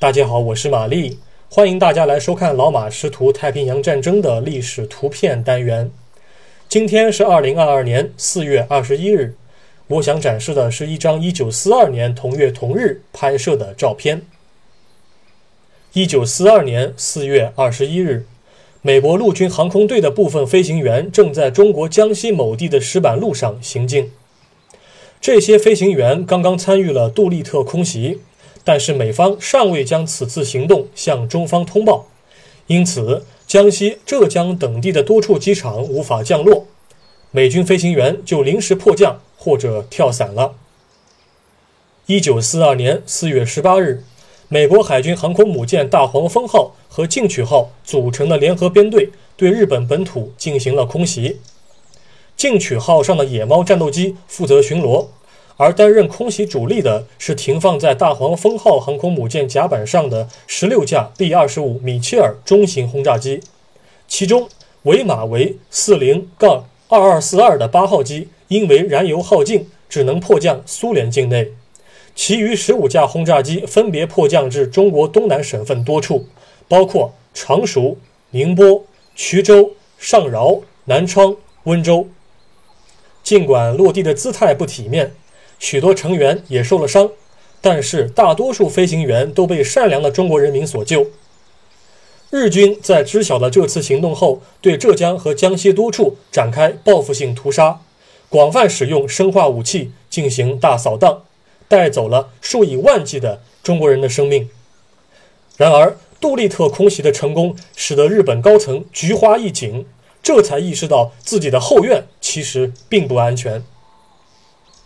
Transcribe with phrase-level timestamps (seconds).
[0.00, 1.18] 大家好，我是玛丽，
[1.50, 5.90] 欢迎大家来收看老马识图太平洋战争的历史图片单元。
[6.68, 9.34] 今天是二零二二年四月二十一日，
[9.88, 14.22] 我想展示的是一张一九四二年同月同日拍摄的照片。
[15.94, 18.24] 一九四二年四月二十一日，
[18.82, 24.12] 美国陆军航空队的部分飞行员正在中国江西某地的石板路上行进。
[25.20, 28.20] 这些飞行员刚刚参与了杜立特空袭。
[28.68, 32.06] 但是美方尚未将此次行动向中方通报，
[32.66, 36.66] 因此江西、浙江等地的多处机场无法降落，
[37.30, 40.54] 美军飞行员就临时迫降或者跳伞了。
[42.04, 44.04] 一九四二年四月十八日，
[44.48, 51.40] 美国海军航空母舰大黄蜂号和进取号组成的联合编队对日本本土进行了空袭，
[52.36, 55.06] 进取号上的野猫战斗机负责巡逻。
[55.58, 63.40] 而担任空袭主力的是停放在大黄蜂号航空母舰甲板上的十六架 B 二十五米切尔中型轰炸机，
[64.06, 64.48] 其中
[64.84, 71.50] 为马为四零杠二二四二的八号机因为燃油耗尽，只能迫降苏联境内，
[72.14, 76.28] 其余十五架轰炸机分别迫降至中国东南省份多处，
[76.68, 77.98] 包括常熟、
[78.30, 78.84] 宁波、
[79.16, 82.06] 衢州、上饶、南昌、温州。
[83.24, 85.12] 尽管落地的姿态不体面。
[85.58, 87.10] 许多成员也受了伤，
[87.60, 91.08] 但是大多数飞行员都被善良的中国人民所救。
[92.30, 97.80] 日军在知晓了这次行动后，对浙江和江西多处展开报复性屠杀，
[98.28, 101.22] 广泛使用生化武器进行大扫荡，
[101.66, 104.50] 带走了数以万计的中国人的生命。
[105.56, 109.86] 然而，杜立特空袭的成功使得日本高层菊花一紧，
[110.22, 113.64] 这才意识到自己的后院其实并不安全。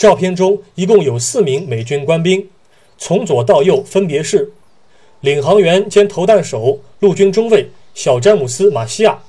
[0.00, 2.48] 照片中一共有四名美军官兵，
[2.96, 4.50] 从左到右分别是
[5.20, 9.22] 领航员兼投弹手陆军中尉小詹姆斯·马西亚，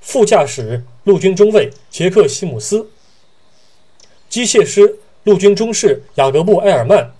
[0.00, 2.88] 副驾驶陆军中尉杰克·西姆斯，
[4.28, 7.10] 机械师陆军中士雅各布·埃尔曼，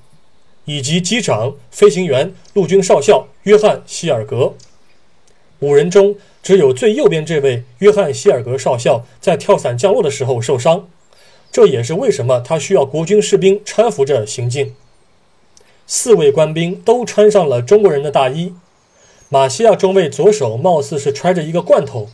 [0.65, 4.54] 以及机长飞行员陆军少校约翰·希尔格。
[5.59, 10.88] 五人中，只有最右边这位约翰·希尔格少校在跳伞降落的时候受伤。
[11.50, 14.75] 这也是为什么他需要国军士兵搀扶着行进。
[15.86, 18.54] 四位官兵都穿上了中国人的大衣。
[19.31, 22.09] 马西亚中尉左手貌似是揣着一个罐头，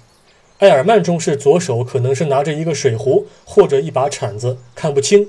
[0.59, 5.29] 埃尔曼中士左手可能是拿着一个水壶或者一把铲子，看不清。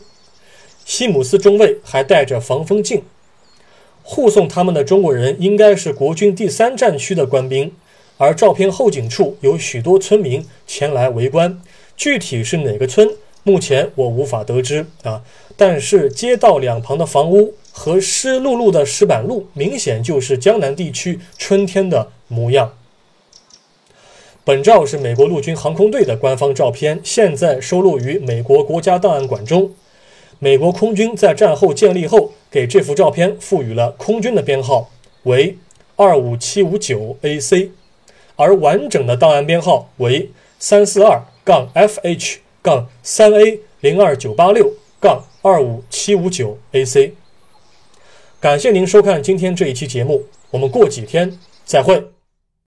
[0.86, 3.04] 西姆斯中尉还戴着防风镜。
[4.04, 7.72] 护送他们的中国人应该是国军第三战区的官兵，
[8.18, 11.60] 而照片后景处有许多村民前来围观，
[11.98, 13.10] 具体是哪个村？
[13.48, 15.22] 目前我无法得知啊，
[15.56, 22.74] 但是街道两旁的房屋和湿漉漉的石板路，明显就是江南地区春天的模样。
[24.44, 29.76] 本照是美国陆军航空队的官方照片，现在收录于美国国家档案馆中。
[30.40, 34.90] 美国空军在战后建立后，给这幅照片赋予了空军的编号
[35.24, 35.60] 为
[35.96, 37.70] 二五七五九 AC，
[38.38, 42.38] 而完整的档案编号为三四二杠 FH。
[42.66, 47.12] 杠三 A 零二九八六杠二五七五九 AC，
[48.40, 52.15] 感谢您收看今天这一期节目，我们过几天再会。